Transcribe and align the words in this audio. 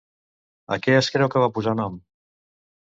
A 0.75 0.79
què 0.87 0.95
es 1.01 1.11
creu 1.17 1.31
que 1.37 1.45
va 1.45 1.53
posar 1.59 1.77
nom? 1.83 2.05